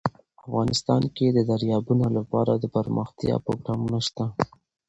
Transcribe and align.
افغانستان 0.43 1.01
کې 1.15 1.27
د 1.31 1.39
دریابونه 1.51 2.05
لپاره 2.17 2.51
دپرمختیا 2.63 3.35
پروګرامونه 3.45 3.99
شته. 4.07 4.25